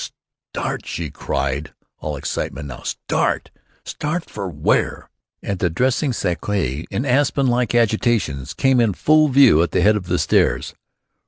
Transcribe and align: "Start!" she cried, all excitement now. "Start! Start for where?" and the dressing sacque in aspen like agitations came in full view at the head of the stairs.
"Start!" 0.55 0.87
she 0.87 1.11
cried, 1.11 1.75
all 1.99 2.17
excitement 2.17 2.67
now. 2.69 2.81
"Start! 2.81 3.51
Start 3.85 4.27
for 4.27 4.49
where?" 4.49 5.11
and 5.43 5.59
the 5.59 5.69
dressing 5.69 6.11
sacque 6.11 6.49
in 6.49 7.05
aspen 7.05 7.45
like 7.45 7.75
agitations 7.75 8.55
came 8.55 8.79
in 8.79 8.93
full 8.95 9.27
view 9.27 9.61
at 9.61 9.69
the 9.69 9.81
head 9.81 9.95
of 9.95 10.07
the 10.07 10.17
stairs. 10.17 10.73